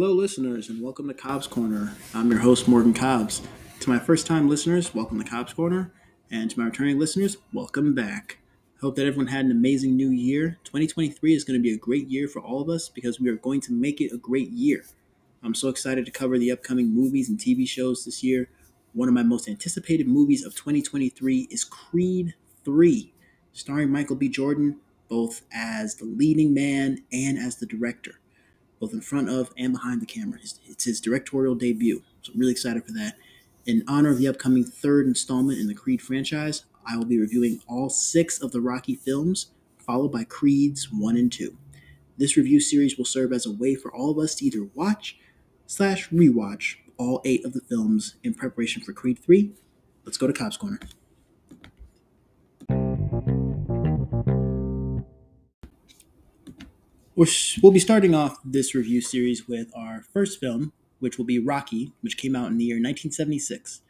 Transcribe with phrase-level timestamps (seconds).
[0.00, 1.92] Hello, listeners, and welcome to Cobb's Corner.
[2.14, 3.42] I'm your host, Morgan Cobbs.
[3.80, 5.92] To my first time listeners, welcome to Cobb's Corner.
[6.30, 8.38] And to my returning listeners, welcome back.
[8.76, 10.60] I hope that everyone had an amazing new year.
[10.62, 13.34] 2023 is going to be a great year for all of us because we are
[13.34, 14.84] going to make it a great year.
[15.42, 18.48] I'm so excited to cover the upcoming movies and TV shows this year.
[18.92, 22.34] One of my most anticipated movies of 2023 is Creed
[22.64, 23.12] 3,
[23.52, 24.28] starring Michael B.
[24.28, 24.76] Jordan
[25.08, 28.20] both as the leading man and as the director
[28.80, 30.38] both in front of and behind the camera.
[30.66, 33.14] It's his directorial debut, so I'm really excited for that.
[33.66, 37.60] In honor of the upcoming third installment in the Creed franchise, I will be reviewing
[37.68, 41.56] all six of the Rocky films, followed by Creed's 1 and 2.
[42.16, 45.18] This review series will serve as a way for all of us to either watch
[45.66, 49.52] slash rewatch all eight of the films in preparation for Creed 3.
[50.04, 50.80] Let's go to Cobb's Corner.
[57.18, 61.90] We'll be starting off this review series with our first film, which will be Rocky,
[62.00, 63.80] which came out in the year 1976.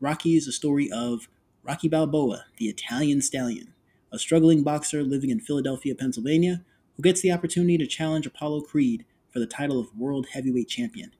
[0.00, 1.28] Rocky is a story of
[1.62, 3.74] Rocky Balboa, the Italian stallion,
[4.12, 6.64] a struggling boxer living in Philadelphia, Pennsylvania,
[6.96, 11.12] who gets the opportunity to challenge Apollo Creed for the title of World Heavyweight Champion.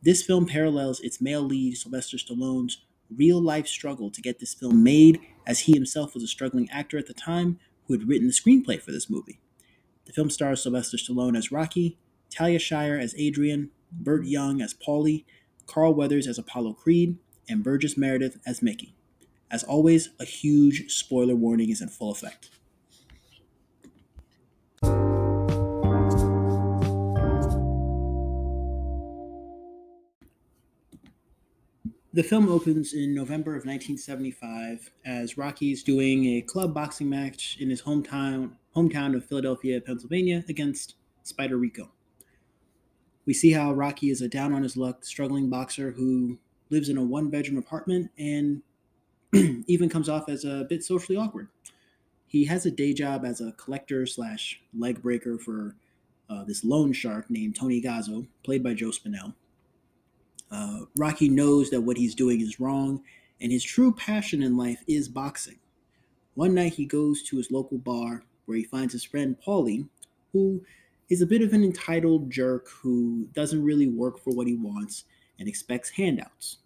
[0.00, 2.78] This film parallels its male lead, Sylvester Stallone's
[3.14, 6.96] real life struggle to get this film made, as he himself was a struggling actor
[6.96, 7.58] at the time
[7.88, 9.38] who had written the screenplay for this movie.
[10.14, 11.98] Film stars Sylvester Stallone as Rocky,
[12.30, 15.24] Talia Shire as Adrian, Burt Young as Paulie,
[15.66, 18.94] Carl Weathers as Apollo Creed, and Burgess Meredith as Mickey.
[19.50, 22.50] As always, a huge spoiler warning is in full effect.
[32.12, 37.68] The film opens in November of 1975 as Rocky's doing a club boxing match in
[37.68, 41.90] his hometown hometown of Philadelphia, Pennsylvania, against Spider Rico.
[43.26, 46.38] We see how Rocky is a down on his luck, struggling boxer who
[46.70, 48.62] lives in a one bedroom apartment and
[49.66, 51.48] even comes off as a bit socially awkward.
[52.26, 55.76] He has a day job as a collector slash leg breaker for
[56.28, 59.34] uh, this loan shark named Tony Gazzo, played by Joe Spinell.
[60.50, 63.02] Uh, Rocky knows that what he's doing is wrong,
[63.40, 65.58] and his true passion in life is boxing.
[66.34, 69.88] One night he goes to his local bar where he finds his friend Paulie,
[70.32, 70.62] who
[71.10, 75.04] is a bit of an entitled jerk who doesn't really work for what he wants
[75.38, 76.58] and expects handouts.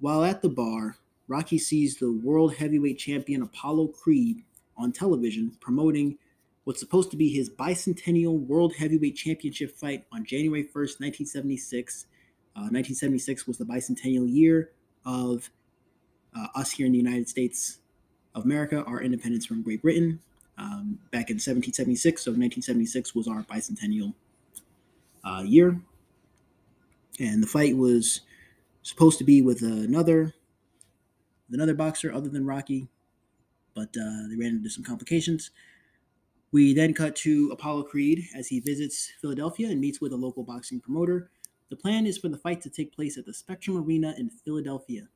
[0.00, 0.96] While at the bar,
[1.28, 4.42] Rocky sees the world heavyweight champion Apollo Creed
[4.76, 6.18] on television promoting
[6.64, 12.06] what's supposed to be his bicentennial world heavyweight championship fight on January 1st, 1976.
[12.54, 14.72] Uh, 1976 was the bicentennial year
[15.04, 15.50] of
[16.36, 17.78] uh, us here in the United States
[18.34, 20.20] of America, our independence from Great Britain
[20.62, 22.22] um, back in 1776.
[22.22, 24.14] So 1976 was our bicentennial
[25.24, 25.80] uh, year,
[27.18, 28.20] and the fight was
[28.82, 30.32] supposed to be with another
[31.50, 32.88] another boxer other than Rocky,
[33.74, 35.50] but uh, they ran into some complications.
[36.50, 40.44] We then cut to Apollo Creed as he visits Philadelphia and meets with a local
[40.44, 41.30] boxing promoter.
[41.70, 45.08] The plan is for the fight to take place at the Spectrum Arena in Philadelphia.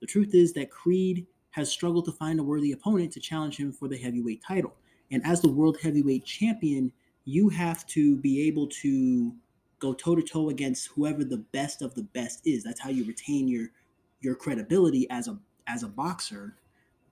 [0.00, 3.72] The truth is that Creed has struggled to find a worthy opponent to challenge him
[3.72, 4.74] for the heavyweight title.
[5.10, 6.92] And as the world heavyweight champion,
[7.24, 9.34] you have to be able to
[9.78, 12.62] go toe to toe against whoever the best of the best is.
[12.64, 13.68] That's how you retain your
[14.20, 16.56] your credibility as a as a boxer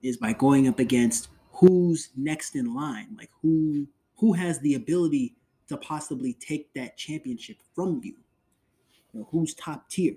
[0.01, 3.87] is by going up against who's next in line, like who
[4.17, 5.35] who has the ability
[5.67, 8.15] to possibly take that championship from you.
[9.13, 10.15] You know, who's top tier.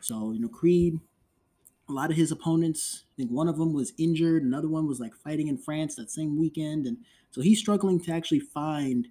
[0.00, 1.00] So, you know, Creed
[1.88, 4.98] a lot of his opponents, I think one of them was injured, another one was
[4.98, 6.86] like fighting in France that same weekend.
[6.86, 6.98] And
[7.30, 9.08] so he's struggling to actually find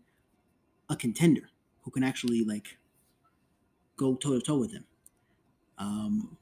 [0.89, 1.49] a contender
[1.83, 2.77] who can actually like
[3.97, 4.85] go toe to toe with him.
[5.77, 6.37] Um,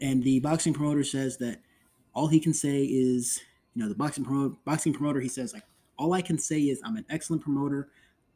[0.00, 1.60] and the boxing promoter says that
[2.14, 3.40] all he can say is,
[3.74, 5.64] you know, the boxing promoter, boxing promoter, he says like,
[5.98, 7.88] all I can say is I'm an excellent promoter.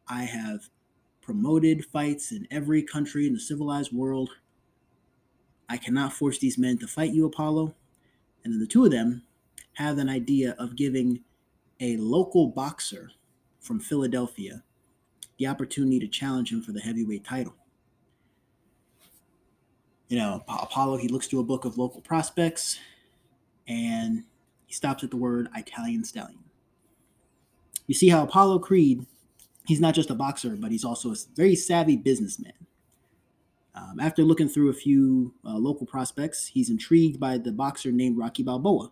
[0.09, 0.69] I have
[1.23, 4.31] promoted fights in every country in the civilized world.
[5.69, 7.75] I cannot force these men to fight you, Apollo.
[8.45, 9.23] And then the two of them
[9.75, 11.21] have an idea of giving
[11.81, 13.11] a local boxer
[13.61, 14.63] from Philadelphia
[15.39, 17.55] the opportunity to challenge him for the heavyweight title.
[20.09, 22.79] You know, Apollo, he looks through a book of local prospects
[23.67, 24.23] and
[24.67, 26.39] he stops at the word Italian stallion.
[27.87, 29.05] You see how Apollo Creed,
[29.67, 32.53] he's not just a boxer, but he's also a very savvy businessman.
[33.77, 38.17] Um, after looking through a few uh, local prospects, he's intrigued by the boxer named
[38.17, 38.91] Rocky Balboa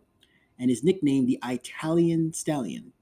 [0.58, 2.92] and is nicknamed the Italian Stallion.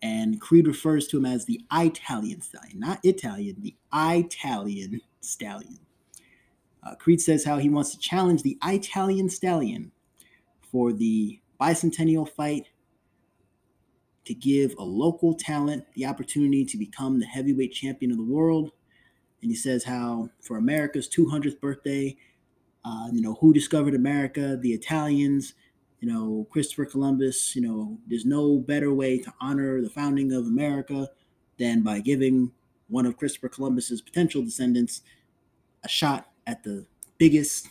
[0.00, 5.80] And Creed refers to him as the Italian stallion, not Italian, the Italian stallion.
[6.84, 9.90] Uh, Creed says how he wants to challenge the Italian stallion
[10.70, 12.68] for the bicentennial fight
[14.24, 18.70] to give a local talent the opportunity to become the heavyweight champion of the world.
[19.42, 22.16] And he says how for America's 200th birthday,
[22.84, 24.56] uh, you know, who discovered America?
[24.60, 25.54] The Italians,
[26.00, 27.54] you know, Christopher Columbus.
[27.54, 31.08] You know, there's no better way to honor the founding of America
[31.58, 32.52] than by giving
[32.88, 35.02] one of Christopher Columbus's potential descendants
[35.84, 36.86] a shot at the
[37.18, 37.68] biggest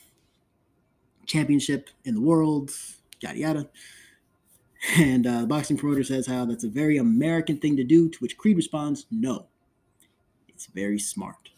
[1.26, 2.72] championship in the world,
[3.22, 3.70] yada yada.
[4.96, 8.18] And uh, the boxing promoter says how that's a very American thing to do, to
[8.20, 9.48] which Creed responds, no,
[10.48, 11.50] it's very smart.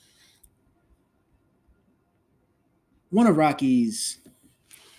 [3.11, 4.19] One of Rocky's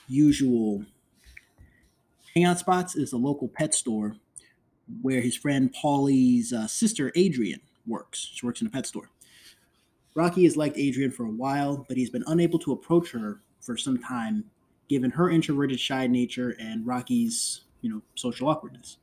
[0.08, 0.84] usual
[2.34, 4.16] hangout spots is a local pet store
[5.00, 8.32] where his friend Paulie's uh, sister Adrian works.
[8.34, 9.10] She works in a pet store.
[10.16, 13.76] Rocky has liked Adrian for a while, but he's been unable to approach her for
[13.76, 14.42] some time,
[14.88, 18.96] given her introverted, shy nature and Rocky's, you know, social awkwardness.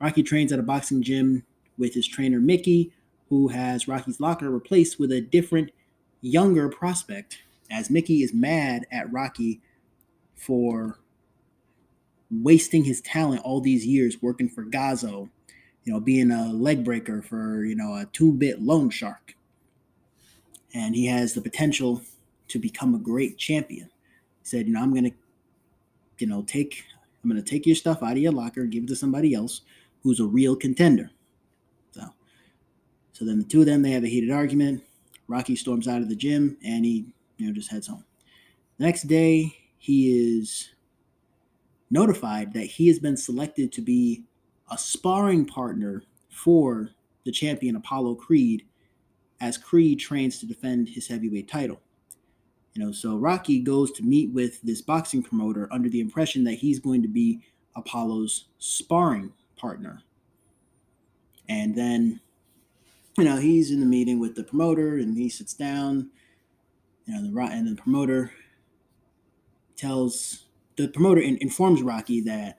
[0.00, 1.42] Rocky trains at a boxing gym
[1.76, 2.92] with his trainer Mickey,
[3.30, 5.72] who has Rocky's locker replaced with a different,
[6.20, 9.60] younger prospect, as Mickey is mad at Rocky
[10.36, 10.98] for
[12.30, 15.28] wasting his talent all these years working for Gazzo,
[15.84, 19.34] you know, being a leg breaker for, you know, a two bit loan shark
[20.74, 22.02] and he has the potential
[22.48, 23.90] to become a great champion.
[24.42, 25.12] He said, you know, I'm gonna,
[26.18, 26.84] you know, take
[27.22, 29.62] I'm gonna take your stuff out of your locker, give it to somebody else
[30.02, 31.10] who's a real contender.
[31.92, 32.02] So,
[33.12, 34.82] so then the two of them they have a heated argument.
[35.26, 37.06] Rocky storms out of the gym and he,
[37.38, 38.04] you know, just heads home.
[38.78, 40.68] The next day, he is
[41.90, 44.24] notified that he has been selected to be
[44.70, 46.90] a sparring partner for
[47.24, 48.64] the champion Apollo Creed
[49.40, 51.80] as Creed trains to defend his heavyweight title.
[52.74, 56.54] You know, so Rocky goes to meet with this boxing promoter under the impression that
[56.54, 57.42] he's going to be
[57.74, 60.02] Apollo's sparring partner.
[61.48, 62.20] And then,
[63.16, 66.10] you know, he's in the meeting with the promoter and he sits down,
[67.08, 68.32] you know, the and the promoter
[69.76, 70.44] tells
[70.76, 72.58] the promoter informs Rocky that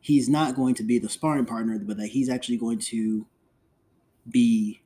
[0.00, 3.26] he's not going to be the sparring partner, but that he's actually going to
[4.30, 4.80] be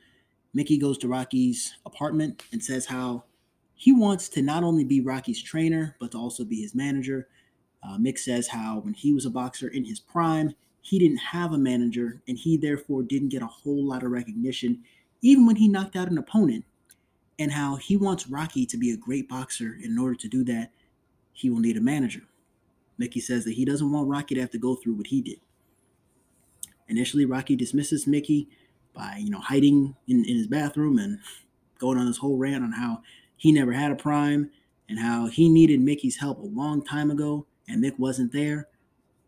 [0.54, 3.26] Mickey goes to Rocky's apartment and says how
[3.76, 7.28] he wants to not only be Rocky's trainer, but to also be his manager.
[7.84, 11.52] Uh, Mick says how when he was a boxer in his prime, he didn't have
[11.52, 14.84] a manager and he therefore didn't get a whole lot of recognition,
[15.22, 16.64] even when he knocked out an opponent.
[17.38, 19.78] And how he wants Rocky to be a great boxer.
[19.82, 20.72] In order to do that,
[21.34, 22.22] he will need a manager.
[22.98, 25.40] Mickey says that he doesn't want Rocky to have to go through what he did.
[26.88, 28.48] Initially, Rocky dismisses Mickey
[28.94, 31.20] by you know hiding in, in his bathroom and
[31.78, 33.02] going on this whole rant on how
[33.36, 34.50] he never had a prime
[34.88, 38.68] and how he needed Mickey's help a long time ago and Mick wasn't there.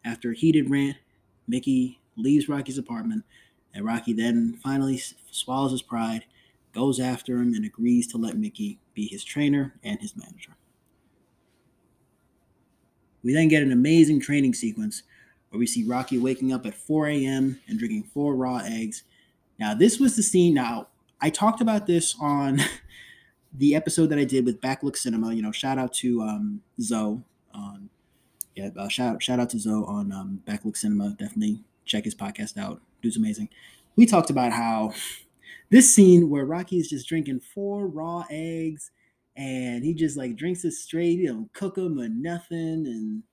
[0.05, 0.95] After a heated rant,
[1.47, 3.25] Mickey leaves Rocky's apartment
[3.73, 6.23] and Rocky then finally swallows his pride,
[6.77, 10.51] goes after him, and agrees to let Mickey be his trainer and his manager.
[13.23, 15.03] We then get an amazing training sequence
[15.49, 17.59] where we see Rocky waking up at 4 a.m.
[17.67, 19.03] and drinking four raw eggs
[19.59, 20.53] now, this was the scene.
[20.53, 20.87] Now,
[21.19, 22.59] I talked about this on
[23.53, 25.33] the episode that I did with Backlook Cinema.
[25.33, 27.23] You know, shout out to um, Zoe.
[27.53, 27.89] On,
[28.55, 31.15] yeah, uh, shout shout out to Zoe on um, Backlook Cinema.
[31.17, 32.81] Definitely check his podcast out.
[33.01, 33.49] Dude's amazing.
[33.95, 34.93] We talked about how
[35.69, 38.91] this scene where Rocky is just drinking four raw eggs
[39.37, 41.19] and he just like drinks it straight.
[41.19, 43.23] He don't cook them or nothing, and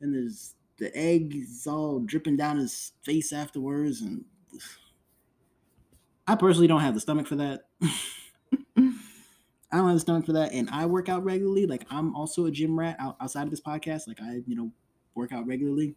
[0.00, 4.24] and there's the egg is all dripping down his face afterwards, and
[6.26, 7.62] I personally don't have the stomach for that.
[7.82, 11.66] I don't have the stomach for that, and I work out regularly.
[11.66, 14.06] Like I'm also a gym rat outside of this podcast.
[14.06, 14.70] Like I, you know,
[15.14, 15.96] work out regularly.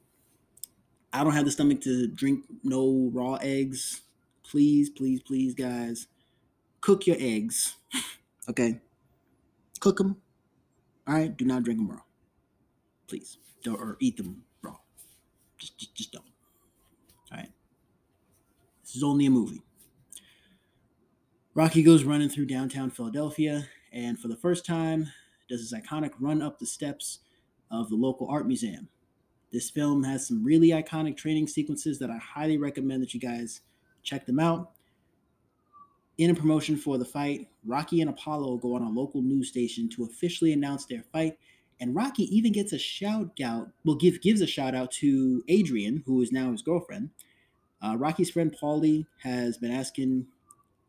[1.14, 4.02] I don't have the stomach to drink no raw eggs.
[4.50, 6.08] Please, please, please, guys,
[6.82, 7.76] cook your eggs.
[8.50, 8.80] okay,
[9.80, 10.18] cook them.
[11.08, 12.02] All right, do not drink them raw.
[13.08, 14.78] Please, don't, or eat them raw.
[15.58, 16.26] Just, just, just don't.
[17.32, 17.50] All right.
[18.84, 19.62] This is only a movie.
[21.54, 25.08] Rocky goes running through downtown Philadelphia, and for the first time,
[25.48, 27.20] does his iconic run up the steps
[27.72, 28.90] of the local art museum.
[29.52, 33.62] This film has some really iconic training sequences that I highly recommend that you guys
[34.06, 34.72] check them out.
[36.18, 39.90] In a promotion for the fight, Rocky and Apollo go on a local news station
[39.90, 41.38] to officially announce their fight,
[41.82, 43.70] and Rocky even gets a shout out.
[43.84, 47.10] Well, give gives a shout out to Adrian, who is now his girlfriend.
[47.82, 50.28] Uh, Rocky's friend Paulie has been asking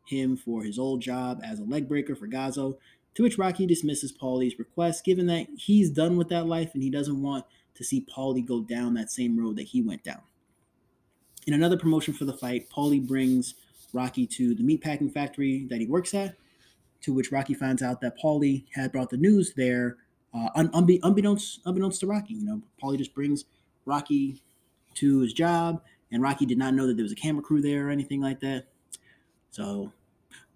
[0.05, 2.77] him for his old job as a leg breaker for Gazzo,
[3.15, 6.89] to which Rocky dismisses Paulie's request, given that he's done with that life and he
[6.89, 7.45] doesn't want
[7.75, 10.21] to see Paulie go down that same road that he went down.
[11.47, 13.55] In another promotion for the fight, Paulie brings
[13.93, 16.35] Rocky to the meatpacking factory that he works at,
[17.01, 19.95] to which Rocky finds out that Paulie had brought the news there,
[20.33, 22.33] uh, unbe- unbeknownst, unbeknownst to Rocky.
[22.33, 23.45] You know, Paulie just brings
[23.85, 24.43] Rocky
[24.95, 27.87] to his job, and Rocky did not know that there was a camera crew there
[27.87, 28.65] or anything like that.
[29.49, 29.93] So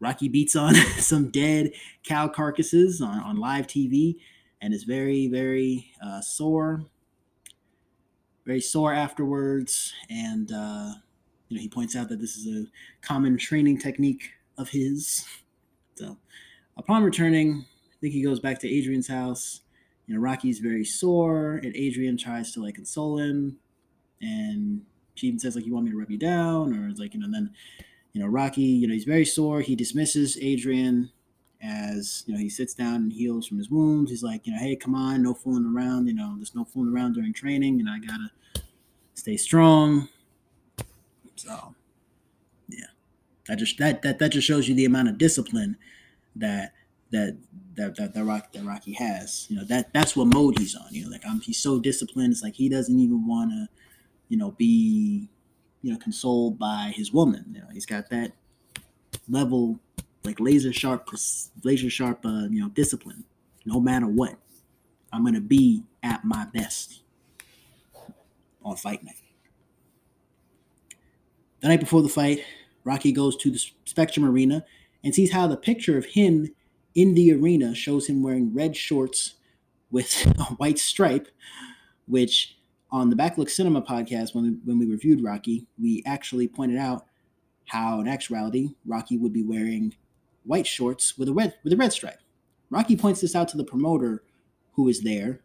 [0.02, 1.72] Rocky beats on some dead
[2.04, 4.18] cow carcasses on, on live TV
[4.62, 6.86] and is very, very uh, sore
[8.46, 10.94] very sore afterwards, and uh,
[11.50, 12.68] you know he points out that this is a
[13.06, 15.26] common training technique of his.
[15.96, 16.18] So,
[16.78, 19.62] upon returning, I think he goes back to Adrian's house.
[20.08, 23.58] You know, Rocky's very sore, and Adrian tries to like console him,
[24.22, 24.82] and
[25.16, 27.20] she even says like, "You want me to rub you down?" Or it's like, you
[27.20, 27.52] know, then
[28.14, 29.62] you know, Rocky, you know, he's very sore.
[29.62, 31.12] He dismisses Adrian
[31.62, 34.10] as you know he sits down and heals from his wounds.
[34.10, 36.08] He's like, you know, hey, come on, no fooling around.
[36.08, 37.80] You know, there's no fooling around during training.
[37.80, 38.32] and I gotta
[39.14, 40.10] stay strong.
[41.36, 41.76] So,
[42.68, 42.86] yeah,
[43.48, 45.78] that just that that that just shows you the amount of discipline
[46.36, 46.74] that
[47.12, 47.38] that
[47.76, 49.48] that that, that, Rock, that Rocky has.
[49.50, 50.88] You know, that that's what mode he's on.
[50.92, 52.32] You know, like I'm, he's so disciplined.
[52.32, 53.68] It's like he doesn't even want to,
[54.30, 55.30] you know, be,
[55.82, 57.46] you know, consoled by his woman.
[57.54, 58.32] You know, he's got that
[59.30, 59.80] level
[60.24, 61.10] like laser sharp,
[61.64, 63.24] laser sharp, uh, you know, discipline.
[63.66, 64.36] No matter what,
[65.12, 67.02] I'm gonna be at my best
[68.64, 69.16] on fight night.
[71.62, 72.44] The night before the fight,
[72.84, 74.66] Rocky goes to the Spectrum Arena
[75.04, 76.50] and sees how the picture of him
[76.96, 79.36] in the arena shows him wearing red shorts
[79.92, 81.28] with a white stripe,
[82.08, 82.58] which
[82.92, 87.06] on the Backlook Cinema podcast, when we, when we reviewed Rocky, we actually pointed out
[87.68, 89.96] how in actuality Rocky would be wearing
[90.44, 92.20] white shorts with a red with a red stripe.
[92.70, 94.24] Rocky points this out to the promoter
[94.74, 95.42] who is there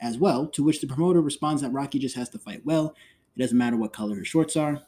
[0.00, 2.94] as well, to which the promoter responds that Rocky just has to fight well.
[3.36, 4.82] It doesn't matter what color her shorts are.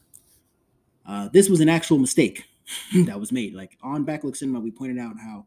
[1.07, 2.45] Uh, this was an actual mistake
[3.07, 3.55] that was made.
[3.55, 5.47] Like on Backlook Cinema, we pointed out how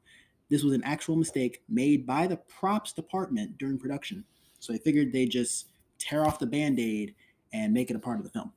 [0.50, 4.26] this was an actual mistake made by the props department during production.
[4.60, 5.68] So they figured they'd just
[6.00, 7.16] tear off the band aid
[7.54, 8.52] and make it a part of the film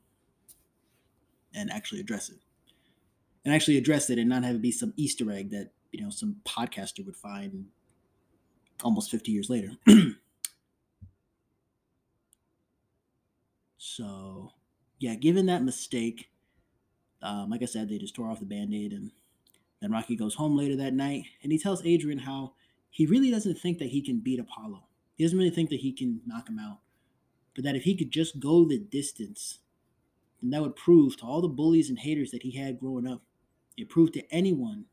[1.55, 2.39] and actually address it
[3.45, 6.11] and actually address it and not have it be some Easter egg that you know
[6.11, 7.67] some podcaster would find
[8.83, 9.73] almost 50 years later.
[13.79, 14.53] so,
[14.99, 16.29] yeah, given that mistake,
[17.23, 19.13] um, like I said, they just tore off the band-aid and
[19.81, 22.55] then Rocky goes home later that night and he tells Adrian how
[22.91, 24.85] he really doesn't think that he can beat Apollo.
[25.15, 26.79] He doesn't really think that he can knock him out.
[27.55, 29.59] But that if he could just go the distance,
[30.41, 33.23] then that would prove to all the bullies and haters that he had growing up
[33.77, 34.87] it proved to anyone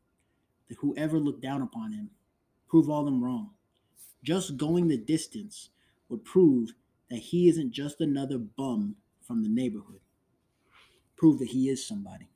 [0.68, 2.10] that whoever looked down upon him,
[2.68, 3.50] prove all them wrong.
[4.22, 5.70] Just going the distance
[6.08, 6.72] would prove
[7.10, 10.00] that he isn't just another bum from the neighborhood.
[11.16, 12.30] Prove that he is somebody.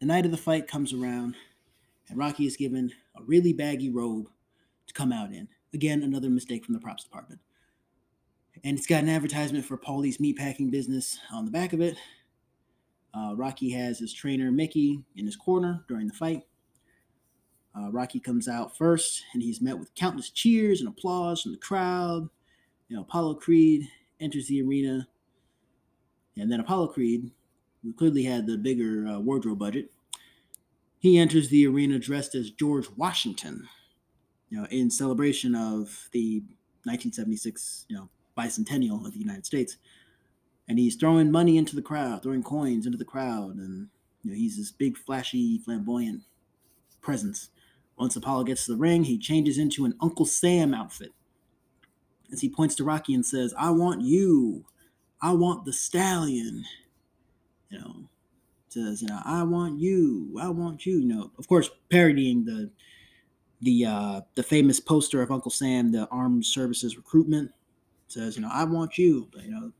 [0.00, 1.34] The night of the fight comes around,
[2.08, 4.28] and Rocky is given a really baggy robe
[4.86, 5.48] to come out in.
[5.74, 7.40] Again, another mistake from the props department.
[8.64, 11.96] And it's got an advertisement for Paulie's meatpacking business on the back of it,
[13.14, 16.42] uh, Rocky has his trainer Mickey in his corner during the fight.
[17.76, 21.58] Uh, Rocky comes out first, and he's met with countless cheers and applause from the
[21.58, 22.28] crowd.
[22.88, 23.88] You know, Apollo Creed
[24.20, 25.08] enters the arena,
[26.36, 27.30] and then Apollo Creed,
[27.82, 29.90] who clearly had the bigger uh, wardrobe budget,
[30.98, 33.68] he enters the arena dressed as George Washington.
[34.50, 36.40] You know, in celebration of the
[36.84, 39.76] 1976, you know, bicentennial of the United States.
[40.68, 43.88] And he's throwing money into the crowd, throwing coins into the crowd, and
[44.22, 46.22] you know, he's this big, flashy, flamboyant
[47.00, 47.50] presence.
[47.96, 51.12] Once Apollo gets to the ring, he changes into an Uncle Sam outfit.
[52.30, 54.66] As he points to Rocky and says, I want you.
[55.22, 56.64] I want the stallion.
[57.70, 58.08] You know,
[58.68, 60.36] says, you know, I want you.
[60.40, 60.98] I want you.
[60.98, 62.70] You know, of course, parodying the
[63.60, 67.50] the uh the famous poster of Uncle Sam, the armed services recruitment.
[68.06, 69.28] Says, you know, I want you.
[69.32, 69.72] But, you know,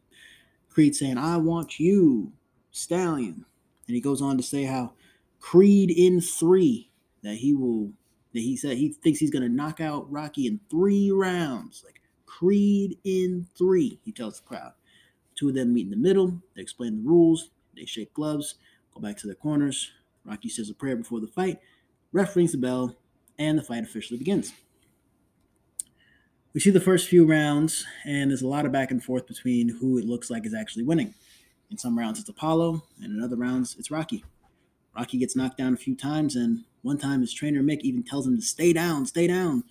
[0.71, 2.33] Creed saying, I want you,
[2.71, 3.45] stallion.
[3.87, 4.93] And he goes on to say how
[5.41, 6.91] Creed in three,
[7.23, 7.93] that he will
[8.35, 11.83] that he said he thinks he's gonna knock out Rocky in three rounds.
[11.85, 14.73] Like Creed in three, he tells the crowd.
[15.35, 18.57] Two of them meet in the middle, they explain the rules, they shake gloves,
[18.93, 19.93] go back to their corners.
[20.25, 21.59] Rocky says a prayer before the fight,
[22.13, 22.97] ref rings the bell,
[23.39, 24.53] and the fight officially begins.
[26.55, 29.69] We see the first few rounds, and there's a lot of back and forth between
[29.69, 31.14] who it looks like is actually winning.
[31.71, 34.25] In some rounds, it's Apollo, and in other rounds, it's Rocky.
[34.97, 38.26] Rocky gets knocked down a few times, and one time his trainer Mick even tells
[38.26, 39.64] him to stay down, stay down,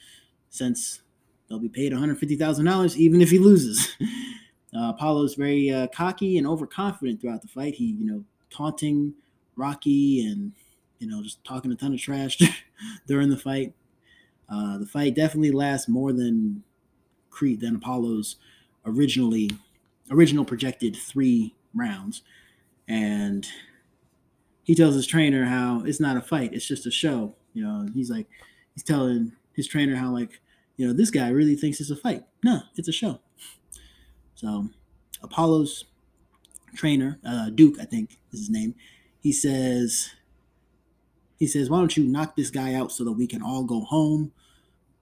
[0.50, 1.02] since
[1.50, 3.96] they'll be paid $150,000 even if he loses.
[4.76, 7.74] Uh, Apollo's very uh, cocky and overconfident throughout the fight.
[7.74, 9.14] He, you know, taunting
[9.56, 10.52] Rocky and,
[11.00, 12.38] you know, just talking a ton of trash
[13.08, 13.74] during the fight.
[14.50, 16.64] Uh, the fight definitely lasts more than
[17.30, 18.38] Creed than Apollo's
[18.86, 19.52] originally
[20.10, 22.22] original projected three rounds,
[22.88, 23.48] and
[24.64, 27.36] he tells his trainer how it's not a fight, it's just a show.
[27.54, 28.28] You know, he's like,
[28.74, 30.42] he's telling his trainer how, like,
[30.78, 32.24] you know, this guy really thinks it's a fight.
[32.44, 33.20] No, it's a show.
[34.36, 34.70] So,
[35.24, 35.86] Apollo's
[36.76, 38.76] trainer, uh, Duke, I think is his name,
[39.20, 40.12] he says,
[41.38, 43.82] he says, why don't you knock this guy out so that we can all go
[43.82, 44.32] home?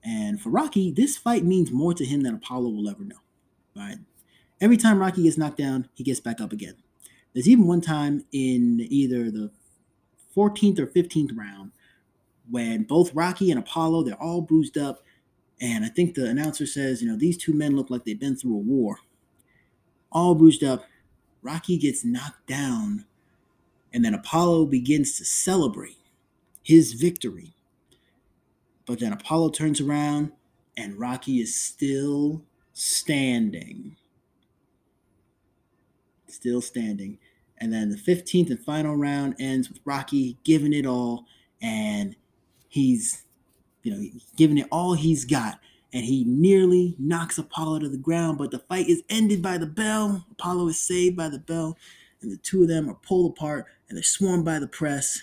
[0.03, 3.15] And for Rocky, this fight means more to him than Apollo will ever know.
[3.75, 3.97] Right?
[4.61, 6.75] Every time Rocky gets knocked down, he gets back up again.
[7.33, 9.51] There's even one time in either the
[10.35, 11.71] 14th or 15th round
[12.49, 15.01] when both Rocky and Apollo, they're all bruised up.
[15.59, 18.35] And I think the announcer says, you know, these two men look like they've been
[18.35, 18.99] through a war.
[20.11, 20.85] All bruised up.
[21.41, 23.05] Rocky gets knocked down.
[23.93, 25.97] And then Apollo begins to celebrate
[26.65, 27.53] his victory.
[28.87, 30.31] But then Apollo turns around
[30.75, 32.41] and Rocky is still
[32.73, 33.97] standing.
[36.27, 37.19] Still standing.
[37.59, 41.25] And then the 15th and final round ends with Rocky giving it all.
[41.61, 42.15] And
[42.67, 43.23] he's,
[43.83, 44.03] you know,
[44.35, 45.59] giving it all he's got.
[45.93, 49.67] And he nearly knocks Apollo to the ground, but the fight is ended by the
[49.67, 50.25] bell.
[50.31, 51.77] Apollo is saved by the bell.
[52.21, 55.21] And the two of them are pulled apart and they're swarmed by the press.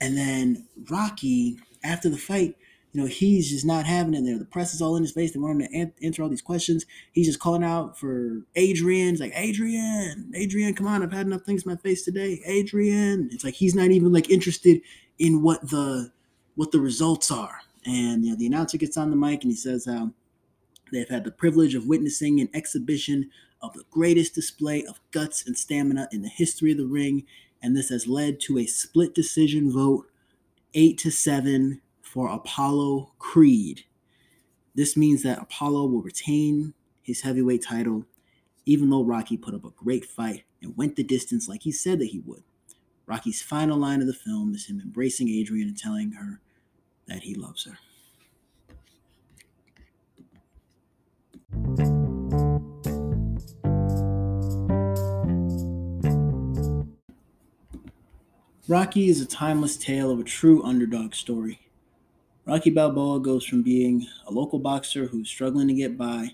[0.00, 2.56] And then Rocky, after the fight,
[2.92, 4.38] you know, he's just not having it there.
[4.38, 5.32] The press is all in his face.
[5.32, 6.86] They want him to answer all these questions.
[7.12, 9.08] He's just calling out for Adrian.
[9.10, 11.02] It's like, Adrian, Adrian, come on.
[11.02, 12.40] I've had enough things in my face today.
[12.46, 13.30] Adrian.
[13.32, 14.80] It's like he's not even like interested
[15.18, 16.12] in what the
[16.54, 17.58] what the results are.
[17.84, 20.12] And you know, the announcer gets on the mic and he says how
[20.92, 23.28] they've had the privilege of witnessing an exhibition
[23.60, 27.24] of the greatest display of guts and stamina in the history of the ring.
[27.64, 30.10] And this has led to a split decision vote,
[30.74, 33.84] eight to seven for Apollo Creed.
[34.74, 38.04] This means that Apollo will retain his heavyweight title,
[38.66, 42.00] even though Rocky put up a great fight and went the distance like he said
[42.00, 42.42] that he would.
[43.06, 46.40] Rocky's final line of the film is him embracing Adrian and telling her
[47.06, 47.78] that he loves her.
[58.66, 61.60] Rocky is a timeless tale of a true underdog story.
[62.46, 66.30] Rocky Balboa goes from being a local boxer who's struggling to get by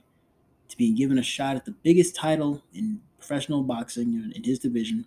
[0.69, 5.07] to being given a shot at the biggest title in professional boxing in his division.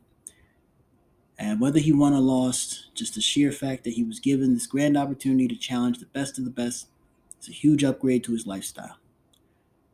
[1.39, 4.67] And whether he won or lost, just the sheer fact that he was given this
[4.67, 6.87] grand opportunity to challenge the best of the best
[7.41, 8.97] is a huge upgrade to his lifestyle.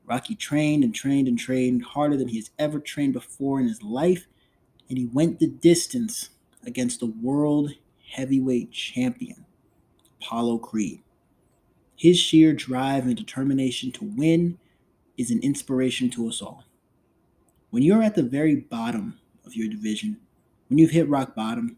[0.03, 3.83] Rocky trained and trained and trained harder than he has ever trained before in his
[3.83, 4.25] life,
[4.89, 6.31] and he went the distance
[6.65, 7.71] against the world
[8.11, 9.45] heavyweight champion.
[10.21, 11.01] Apollo Creed.
[11.95, 14.57] His sheer drive and determination to win
[15.17, 16.63] is an inspiration to us all.
[17.71, 20.17] When you're at the very bottom of your division,
[20.67, 21.77] when you've hit rock bottom,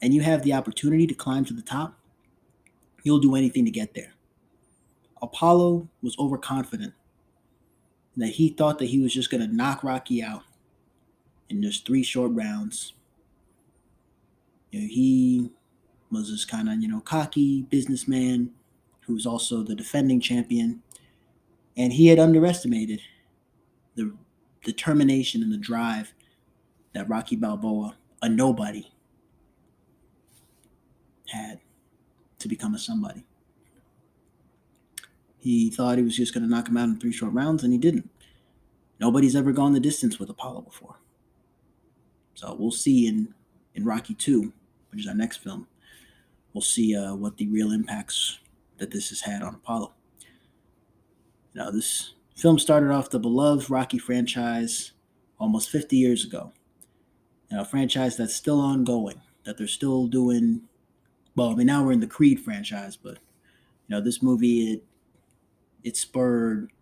[0.00, 1.98] and you have the opportunity to climb to the top,
[3.02, 4.12] you'll do anything to get there.
[5.22, 6.92] Apollo was overconfident
[8.16, 10.42] that he thought that he was just going to knock Rocky out
[11.48, 12.94] in just three short rounds.
[14.76, 15.50] You know, he
[16.10, 18.50] was this kind of, you know, cocky businessman
[19.06, 20.82] who was also the defending champion.
[21.76, 23.00] And he had underestimated
[23.94, 24.14] the
[24.64, 26.12] determination and the drive
[26.92, 28.92] that Rocky Balboa, a nobody,
[31.28, 31.60] had
[32.38, 33.24] to become a somebody.
[35.38, 37.72] He thought he was just going to knock him out in three short rounds, and
[37.72, 38.10] he didn't.
[38.98, 40.96] Nobody's ever gone the distance with Apollo before.
[42.34, 43.34] So we'll see in,
[43.74, 44.52] in Rocky 2,
[44.96, 45.66] which is our next film,
[46.54, 48.38] we'll see uh, what the real impacts
[48.78, 49.92] that this has had on Apollo.
[51.54, 54.92] Now, this film started off the beloved Rocky franchise
[55.38, 56.52] almost 50 years ago.
[57.50, 60.62] Now, a franchise that's still ongoing, that they're still doing.
[61.34, 63.18] Well, I mean, now we're in the Creed franchise, but
[63.86, 64.84] you know, this movie it
[65.84, 66.72] it spurred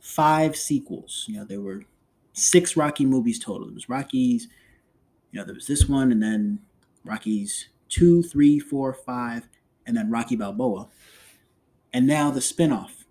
[0.00, 1.24] five sequels.
[1.28, 1.84] You know, there were
[2.32, 3.68] six Rocky movies total.
[3.68, 4.48] There was Rocky's,
[5.30, 6.58] you know, there was this one, and then
[7.04, 9.48] Rocky's two, three, four, five,
[9.86, 10.88] and then Rocky Balboa.
[11.92, 13.04] And now the spinoff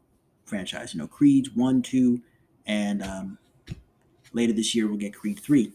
[0.45, 2.21] franchise, you know, Creed's one, two,
[2.65, 3.37] and um,
[4.33, 5.71] later this year we'll get Creed 3.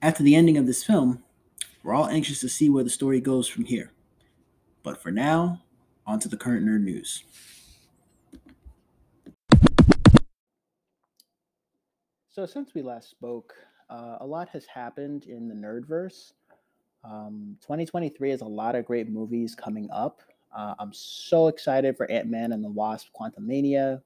[0.00, 1.22] After the ending of this film,
[1.82, 3.92] we're all anxious to see where the story goes from here.
[4.82, 5.62] But for now,
[6.06, 7.24] on to the current nerd news.
[12.30, 13.52] So, since we last spoke,
[13.90, 16.32] uh, a lot has happened in the nerdverse.
[17.04, 20.20] Um, 2023 has a lot of great movies coming up.
[20.56, 24.00] Uh, I'm so excited for Ant Man and the Wasp Quantumania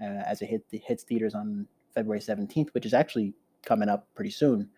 [0.00, 4.06] uh, as it hit the, hits theaters on February 17th, which is actually coming up
[4.14, 4.68] pretty soon.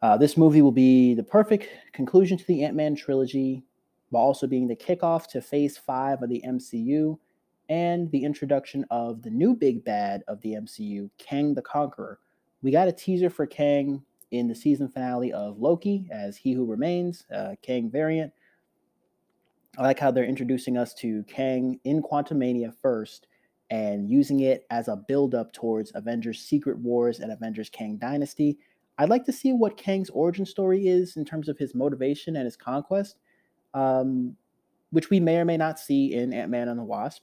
[0.00, 3.64] Uh, this movie will be the perfect conclusion to the Ant Man trilogy,
[4.10, 7.18] while also being the kickoff to Phase 5 of the MCU
[7.68, 12.20] and the introduction of the new big bad of the MCU, Kang the Conqueror.
[12.62, 16.64] We got a teaser for Kang in the season finale of Loki as He Who
[16.64, 18.32] Remains, uh, Kang variant.
[19.78, 23.26] I like how they're introducing us to Kang in Quantumania first
[23.70, 28.58] and using it as a build up towards Avengers Secret Wars and Avengers Kang Dynasty.
[28.96, 32.44] I'd like to see what Kang's origin story is in terms of his motivation and
[32.44, 33.16] his conquest,
[33.74, 34.36] um,
[34.90, 37.22] which we may or may not see in Ant Man and the Wasp.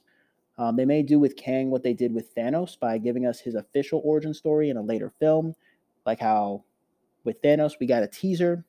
[0.56, 3.54] Um, they may do with Kang what they did with Thanos by giving us his
[3.54, 5.54] official origin story in a later film,
[6.06, 6.64] like how
[7.26, 8.64] with Thanos we got a teaser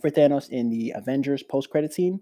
[0.00, 2.20] for Thanos in the Avengers post credit scene.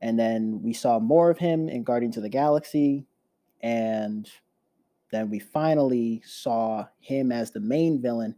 [0.00, 3.06] And then we saw more of him in Guardians of the Galaxy
[3.60, 4.28] and
[5.12, 8.34] then we finally saw him as the main villain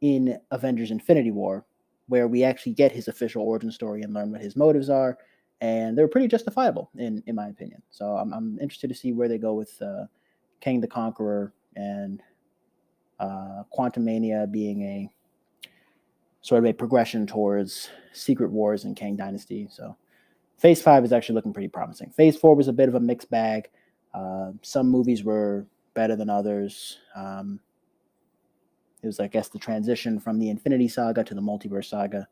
[0.00, 1.66] in Avengers Infinity War,
[2.06, 5.18] where we actually get his official origin story and learn what his motives are.
[5.60, 7.82] And they're pretty justifiable, in, in my opinion.
[7.90, 10.06] So I'm, I'm interested to see where they go with uh,
[10.60, 12.22] Kang the Conqueror and
[13.18, 15.12] uh, Quantumania being a
[16.42, 19.68] sort of a progression towards Secret Wars and Kang Dynasty.
[19.70, 19.96] So
[20.58, 22.10] Phase 5 is actually looking pretty promising.
[22.10, 23.68] Phase 4 was a bit of a mixed bag.
[24.14, 26.98] Uh, some movies were better than others.
[27.14, 27.60] Um,
[29.02, 32.28] it was, I guess, the transition from the Infinity Saga to the Multiverse Saga.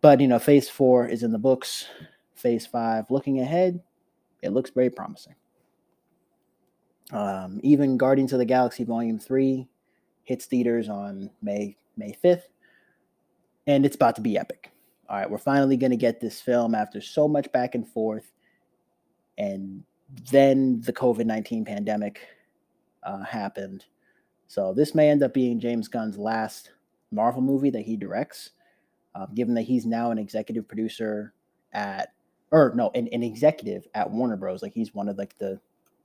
[0.00, 1.86] But you know, Phase Four is in the books.
[2.34, 3.80] Phase Five, looking ahead,
[4.42, 5.34] it looks very promising.
[7.12, 9.68] Um, even Guardians of the Galaxy Volume Three
[10.24, 12.48] hits theaters on May May fifth,
[13.70, 14.72] and it's about to be epic.
[15.08, 18.32] All right, we're finally going to get this film after so much back and forth,
[19.38, 19.84] and
[20.30, 22.20] then the COVID 19 pandemic
[23.04, 23.84] uh, happened.
[24.48, 26.72] So this may end up being James Gunn's last
[27.12, 28.50] Marvel movie that he directs,
[29.14, 31.32] uh, given that he's now an executive producer
[31.72, 32.12] at,
[32.50, 34.62] or no, an, an, executive at Warner Bros.
[34.62, 35.60] Like he's one of like the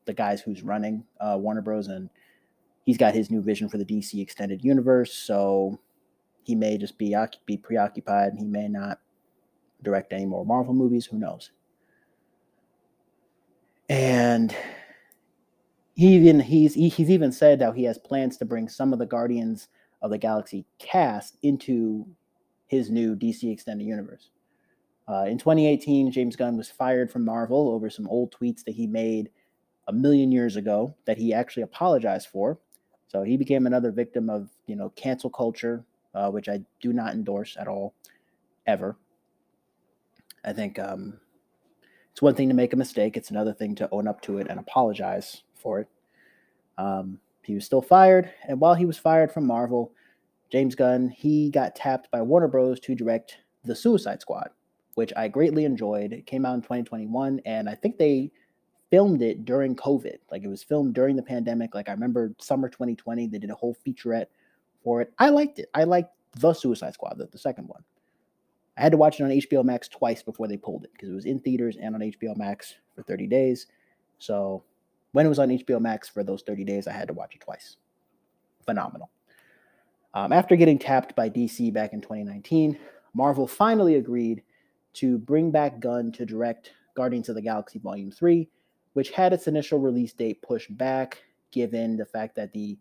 [0.05, 1.87] the guys who's running uh, Warner Bros.
[1.87, 2.11] and
[2.85, 5.13] he's got his new vision for the DC extended universe.
[5.13, 5.79] So
[6.45, 8.99] he may just be be preoccupied, and he may not
[9.83, 11.05] direct any more Marvel movies.
[11.07, 11.51] Who knows?
[13.89, 14.55] and
[15.95, 19.05] he even he's he's even said that he has plans to bring some of the
[19.05, 19.67] Guardians
[20.01, 22.05] of the Galaxy cast into
[22.67, 24.29] his new DC extended universe.
[25.07, 28.87] Uh, in 2018, James Gunn was fired from Marvel over some old tweets that he
[28.87, 29.29] made
[29.87, 32.57] a million years ago that he actually apologized for.
[33.07, 37.13] So he became another victim of you know cancel culture, uh, which I do not
[37.13, 37.93] endorse at all,
[38.65, 38.97] ever.
[40.43, 41.19] I think um,
[42.11, 44.47] it's one thing to make a mistake, it's another thing to own up to it
[44.49, 45.87] and apologize for it.
[46.77, 49.91] Um, he was still fired, and while he was fired from Marvel,
[50.49, 52.79] James Gunn he got tapped by Warner Bros.
[52.81, 54.49] to direct The Suicide Squad,
[54.95, 56.13] which I greatly enjoyed.
[56.13, 58.31] It came out in 2021, and I think they
[58.89, 60.17] filmed it during COVID.
[60.31, 61.75] Like it was filmed during the pandemic.
[61.75, 64.27] Like I remember summer 2020, they did a whole featurette
[64.85, 65.11] for it.
[65.19, 65.67] I liked it.
[65.73, 67.83] I liked The Suicide Squad, the, the second one.
[68.77, 71.15] I had to watch it on HBO Max twice before they pulled it because it
[71.15, 73.67] was in theaters and on HBO Max for 30 days.
[74.19, 74.63] So
[75.11, 77.41] when it was on HBO Max for those 30 days, I had to watch it
[77.41, 77.77] twice.
[78.65, 79.09] phenomenal.
[80.13, 82.77] Um, after getting tapped by DC back in 2019,
[83.13, 84.43] Marvel finally agreed
[84.93, 88.47] to bring back Gunn to direct Guardians of the Galaxy Volume 3,
[88.93, 91.21] which had its initial release date pushed back
[91.51, 92.77] given the fact that the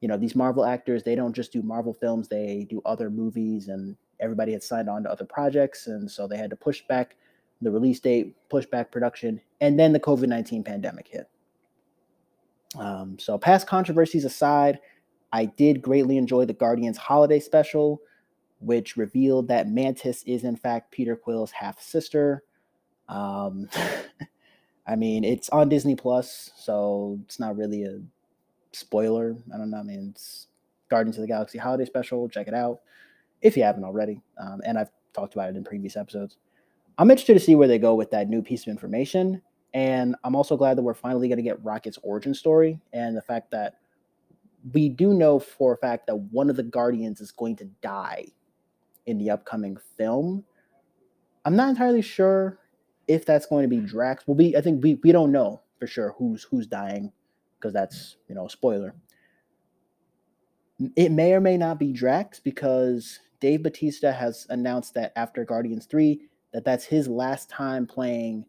[0.00, 3.68] you know these Marvel actors they don't just do Marvel films, they do other movies
[3.68, 7.16] and everybody had signed on to other projects and so they had to push back
[7.62, 11.28] the release date, push back production, and then the COVID-19 pandemic hit.
[12.78, 14.78] Um, so past controversies aside,
[15.32, 18.00] I did greatly enjoy the Guardians holiday special,
[18.60, 22.44] which revealed that Mantis is in fact Peter Quill's half sister.
[23.08, 23.68] Um,
[24.86, 28.00] I mean, it's on Disney Plus, so it's not really a
[28.72, 29.36] spoiler.
[29.52, 29.78] I don't know.
[29.78, 30.48] I mean, it's
[30.88, 32.28] Guardians of the Galaxy holiday special.
[32.28, 32.80] Check it out
[33.42, 34.20] if you haven't already.
[34.38, 36.36] Um, and I've talked about it in previous episodes.
[36.98, 39.40] I'm interested to see where they go with that new piece of information.
[39.72, 43.22] And I'm also glad that we're finally going to get Rocket's origin story and the
[43.22, 43.76] fact that
[44.74, 48.26] we do know for a fact that one of the Guardians is going to die
[49.06, 50.44] in the upcoming film.
[51.44, 52.58] I'm not entirely sure
[53.08, 54.26] if that's going to be Drax.
[54.26, 57.10] Well, we I think we, we don't know for sure who's who's dying
[57.60, 58.94] because that's you know a spoiler.
[60.96, 65.84] It may or may not be Drax because Dave Bautista has announced that after Guardians
[65.86, 66.20] 3
[66.52, 68.46] that that's his last time playing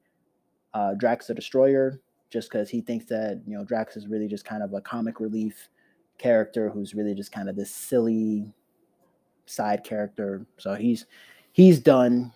[0.73, 4.45] uh, Drax the Destroyer just because he thinks that you know Drax is really just
[4.45, 5.69] kind of a comic relief
[6.17, 8.53] character who's really just kind of this silly
[9.45, 10.45] side character.
[10.57, 11.05] So he's
[11.51, 12.31] he's done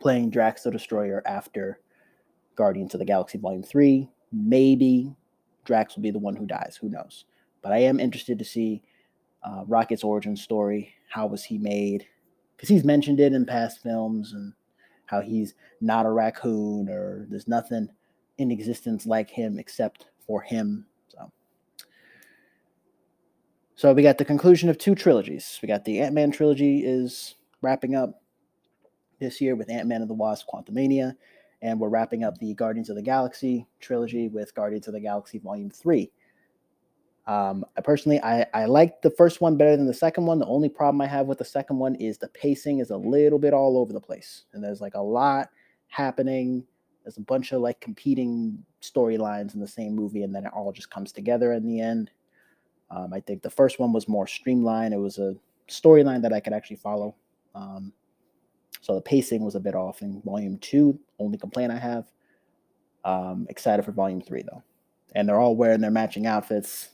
[0.00, 1.80] playing Drax the Destroyer after
[2.54, 4.08] Guardians of the Galaxy Volume 3.
[4.32, 5.14] Maybe
[5.66, 6.78] Drax will be the one who dies.
[6.80, 7.24] Who knows?
[7.62, 8.82] But I am interested to see
[9.42, 10.94] uh, Rocket's origin story.
[11.08, 12.06] How was he made?
[12.56, 14.52] Because he's mentioned it in past films and
[15.06, 17.88] how he's not a raccoon or there's nothing
[18.38, 20.86] in existence like him except for him.
[21.08, 21.30] So,
[23.74, 25.58] so we got the conclusion of two trilogies.
[25.62, 28.22] We got the Ant Man trilogy is wrapping up
[29.18, 31.14] this year with Ant Man and the Wasp Quantumania,
[31.66, 35.38] and we're wrapping up the Guardians of the Galaxy trilogy with Guardians of the Galaxy
[35.38, 36.12] Volume Three.
[37.26, 40.38] Um, I personally, I, I like the first one better than the second one.
[40.38, 43.40] The only problem I have with the second one is the pacing is a little
[43.40, 45.50] bit all over the place, and there's like a lot
[45.88, 46.64] happening.
[47.02, 50.70] There's a bunch of like competing storylines in the same movie, and then it all
[50.70, 52.12] just comes together in the end.
[52.92, 54.94] Um, I think the first one was more streamlined.
[54.94, 55.34] It was a
[55.68, 57.16] storyline that I could actually follow.
[57.56, 57.92] Um,
[58.86, 60.96] so the pacing was a bit off in volume two.
[61.18, 62.06] Only complaint I have.
[63.04, 64.62] Um, excited for volume three though,
[65.16, 66.90] and they're all wearing their matching outfits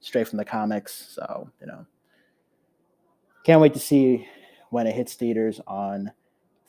[0.00, 1.12] straight from the comics.
[1.14, 1.86] So, you know,
[3.44, 4.26] can't wait to see
[4.70, 6.10] when it hits theaters on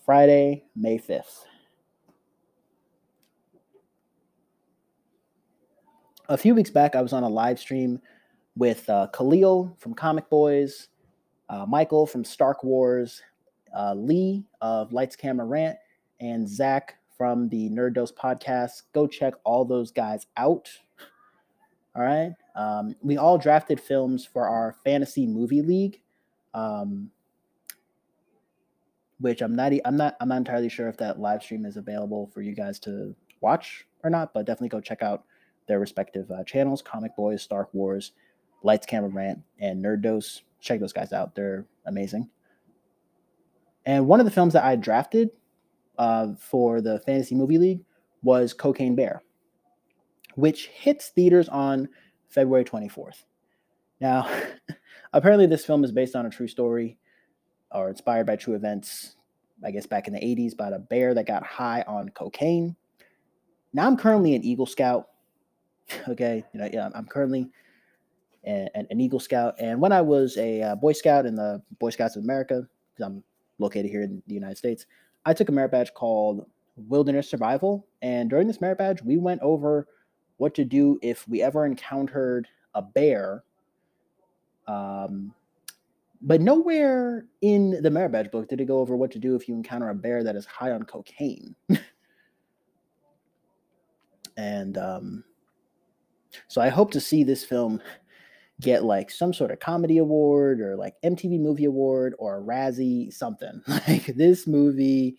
[0.06, 1.46] Friday, May 5th.
[6.28, 8.00] A few weeks back, I was on a live stream
[8.56, 10.90] with uh, Khalil from Comic Boys,
[11.50, 13.24] uh, Michael from Stark Wars,
[13.76, 15.78] uh, Lee of Lights Camera Rant,
[16.20, 18.84] and Zach from the Nerd Dose podcast.
[18.94, 20.70] Go check all those guys out.
[21.96, 22.34] All right.
[22.56, 26.02] Um, we all drafted films for our fantasy movie league,
[26.54, 27.12] um,
[29.20, 32.30] which I'm not I'm not I'm not entirely sure if that live stream is available
[32.34, 35.24] for you guys to watch or not, but definitely go check out
[35.68, 38.12] their respective uh, channels: Comic Boys, Stark Wars,
[38.64, 40.44] Lights, Camera, Rant, and Nerd Dose.
[40.62, 42.30] Check those guys out; they're amazing.
[43.90, 45.32] And one of the films that I drafted
[45.98, 47.84] uh, for the fantasy movie league
[48.22, 49.24] was Cocaine Bear,
[50.36, 51.90] which hits theaters on
[52.28, 53.24] February 24th.
[54.00, 54.30] Now,
[55.14, 57.00] apparently, this film is based on a true story
[57.72, 59.16] or inspired by true events,
[59.66, 62.76] I guess back in the 80s, about a bear that got high on cocaine.
[63.74, 65.08] Now, I'm currently an Eagle Scout.
[66.08, 67.50] Okay, you know, yeah, I'm currently
[68.44, 69.56] an, an Eagle Scout.
[69.58, 73.08] And when I was a uh, Boy Scout in the Boy Scouts of America, because
[73.08, 73.24] I'm
[73.60, 74.86] located here in the United States,
[75.26, 76.46] I took a merit badge called
[76.76, 77.88] Wilderness Survival.
[78.02, 79.88] And during this merit badge, we went over
[80.38, 83.44] what to do if we ever encountered a bear.
[84.68, 85.34] Um,
[86.22, 89.48] but nowhere in the Merit Badge book did it go over what to do if
[89.48, 91.56] you encounter a bear that is high on cocaine.
[94.38, 95.24] and um,
[96.48, 97.82] so I hope to see this film
[98.62, 103.14] get like some sort of comedy award or like MTV Movie Award or a Razzie
[103.14, 103.62] something.
[103.68, 105.18] Like this movie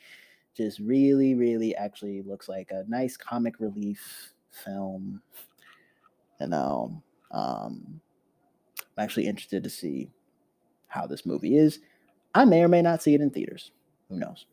[0.57, 5.23] just really, really actually looks like a nice comic relief film.
[6.41, 8.01] You know, um,
[8.79, 10.11] I'm actually interested to see
[10.89, 11.81] how this movie is.
[12.35, 13.73] I may or may not see it in theaters.
[14.09, 14.47] Who knows?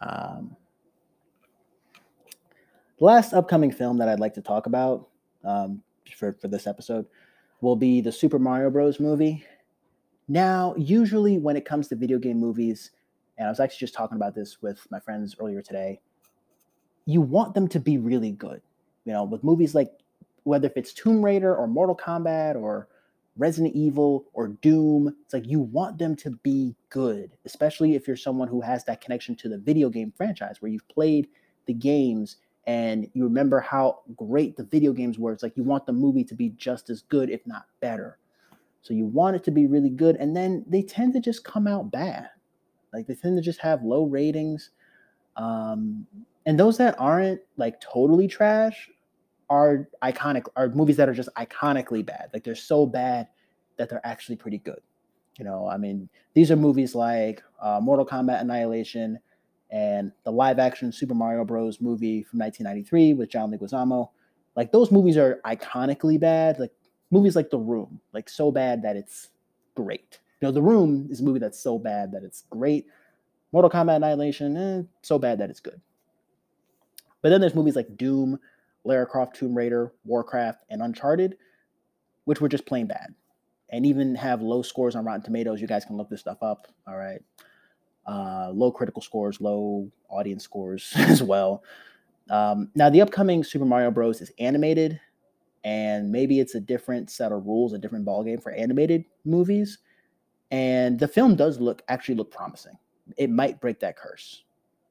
[0.00, 0.56] Um,
[2.98, 5.08] the last upcoming film that I'd like to talk about
[5.44, 5.82] um,
[6.16, 7.06] for, for this episode,
[7.60, 9.00] will be the Super Mario Bros.
[9.00, 9.44] movie.
[10.28, 12.90] Now, usually when it comes to video game movies,
[13.38, 16.00] and I was actually just talking about this with my friends earlier today,
[17.04, 18.60] you want them to be really good.
[19.04, 19.92] You know, with movies like
[20.42, 22.88] whether if it's Tomb Raider or Mortal Kombat or
[23.36, 28.16] Resident Evil or Doom, it's like you want them to be good, especially if you're
[28.16, 31.28] someone who has that connection to the video game franchise where you've played
[31.66, 35.32] the games and you remember how great the video games were.
[35.32, 38.18] It's like you want the movie to be just as good, if not better.
[38.82, 41.66] So you want it to be really good, and then they tend to just come
[41.66, 42.30] out bad.
[42.92, 44.70] Like they tend to just have low ratings.
[45.36, 46.06] Um,
[46.46, 48.88] and those that aren't like totally trash
[49.50, 52.30] are iconic, are movies that are just iconically bad.
[52.32, 53.28] Like they're so bad
[53.76, 54.80] that they're actually pretty good.
[55.38, 59.18] You know, I mean, these are movies like uh, Mortal Kombat Annihilation,
[59.70, 61.80] and the live action Super Mario Bros.
[61.80, 64.10] movie from 1993 with John Leguizamo.
[64.54, 66.58] Like those movies are iconically bad.
[66.58, 66.72] Like
[67.10, 69.28] movies like The Room, like so bad that it's
[69.74, 70.20] great.
[70.40, 72.86] You know, The Room is a movie that's so bad that it's great.
[73.52, 75.80] Mortal Kombat Annihilation, eh, so bad that it's good.
[77.22, 78.38] But then there's movies like Doom,
[78.84, 81.36] Lara Croft Tomb Raider, Warcraft, and Uncharted,
[82.24, 83.14] which were just plain bad.
[83.70, 85.60] And even have low scores on Rotten Tomatoes.
[85.60, 86.68] You guys can look this stuff up.
[86.86, 87.20] All right
[88.06, 91.62] uh, low critical scores, low audience scores as well.
[92.30, 94.20] Um, now, the upcoming Super Mario Bros.
[94.20, 95.00] is animated,
[95.64, 99.78] and maybe it's a different set of rules, a different ballgame for animated movies.
[100.50, 102.78] And the film does look actually look promising.
[103.16, 104.44] It might break that curse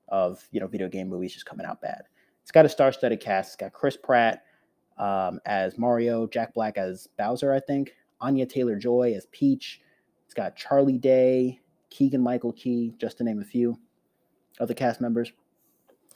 [0.09, 2.03] of you know video game movies just coming out bad.
[2.41, 3.49] It's got a star-studded cast.
[3.49, 4.43] It's got Chris Pratt
[4.97, 9.81] um, as Mario, Jack Black as Bowser, I think, Anya Taylor Joy as Peach.
[10.25, 11.59] It's got Charlie Day,
[11.95, 13.79] Keegan Michael Key, just to name a few
[14.59, 15.31] of the cast members.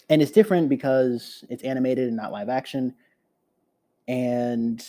[0.09, 2.93] And it's different because it's animated and not live action.
[4.07, 4.83] And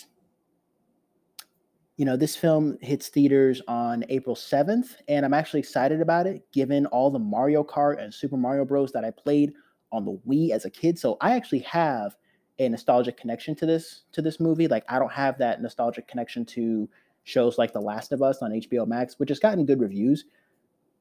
[1.97, 6.51] you know, this film hits theaters on April 7th, and I'm actually excited about it
[6.51, 8.91] given all the Mario Kart and Super Mario Bros.
[8.93, 9.53] that I played
[9.93, 10.99] on the Wii as a kid.
[10.99, 12.17] So I actually have
[12.59, 14.67] a nostalgic connection to this to this movie.
[14.67, 16.89] Like I don't have that nostalgic connection to
[17.25, 20.25] shows like The Last of Us on HBO Max, which has gotten good reviews.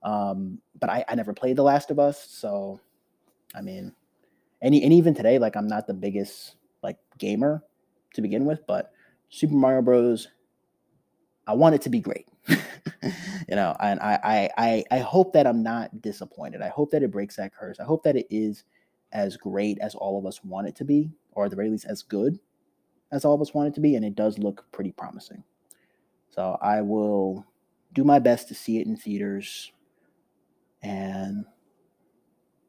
[0.03, 2.79] Um, but I, I never played The Last of Us, so
[3.55, 3.93] I mean,
[4.61, 7.63] and, and even today, like I'm not the biggest like gamer
[8.13, 8.91] to begin with, but
[9.29, 10.27] Super Mario Bros.
[11.47, 12.27] I want it to be great.
[12.47, 12.57] you
[13.55, 16.61] know, and I, I I hope that I'm not disappointed.
[16.61, 17.79] I hope that it breaks that curse.
[17.79, 18.63] I hope that it is
[19.11, 21.85] as great as all of us want it to be, or at the very least
[21.85, 22.39] as good
[23.11, 25.43] as all of us want it to be, and it does look pretty promising.
[26.29, 27.45] So I will
[27.93, 29.71] do my best to see it in theaters
[30.81, 31.45] and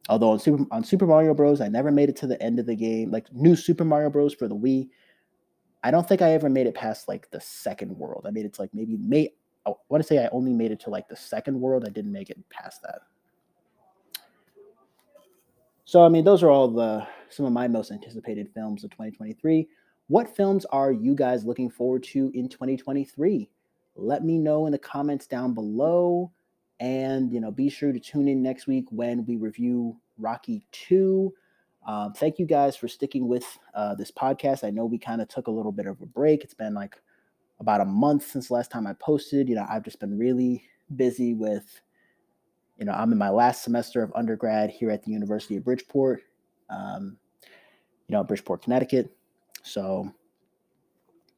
[0.08, 2.66] although on Super on Super Mario Bros, I never made it to the end of
[2.66, 3.10] the game.
[3.10, 4.88] Like new Super Mario Bros for the Wii,
[5.82, 8.26] I don't think I ever made it past like the second world.
[8.26, 9.30] I made it to like maybe may
[9.66, 11.84] I want to say I only made it to like the second world.
[11.86, 13.00] I didn't make it past that.
[15.84, 19.68] So I mean, those are all the some of my most anticipated films of 2023.
[20.08, 23.48] What films are you guys looking forward to in 2023?
[23.94, 26.32] Let me know in the comments down below.
[26.80, 31.32] And, you know, be sure to tune in next week when we review Rocky 2.
[31.86, 34.64] Um, thank you guys for sticking with uh, this podcast.
[34.64, 36.42] I know we kind of took a little bit of a break.
[36.42, 36.96] It's been like
[37.60, 39.48] about a month since last time I posted.
[39.48, 40.64] You know, I've just been really
[40.96, 41.80] busy with,
[42.78, 46.22] you know, I'm in my last semester of undergrad here at the University of Bridgeport,
[46.70, 47.18] um,
[48.08, 49.14] you know, Bridgeport, Connecticut.
[49.62, 50.10] So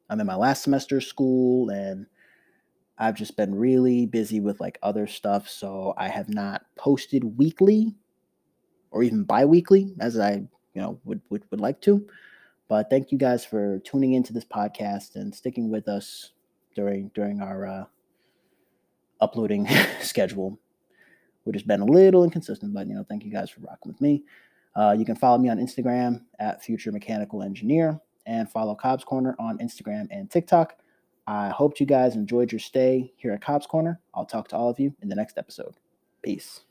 [0.08, 2.06] I'm in my last semester of school and
[3.02, 7.96] I've just been really busy with like other stuff, so I have not posted weekly
[8.92, 12.06] or even bi-weekly as I, you know, would would, would like to.
[12.68, 16.30] But thank you guys for tuning into this podcast and sticking with us
[16.76, 17.84] during during our uh,
[19.20, 19.66] uploading
[20.00, 20.56] schedule,
[21.42, 22.72] which has been a little inconsistent.
[22.72, 24.22] But you know, thank you guys for rocking with me.
[24.76, 29.34] Uh, you can follow me on Instagram at Future Mechanical Engineer and follow Cobb's Corner
[29.40, 30.76] on Instagram and TikTok.
[31.26, 34.00] I hope you guys enjoyed your stay here at Cobb's Corner.
[34.14, 35.74] I'll talk to all of you in the next episode.
[36.22, 36.62] Peace.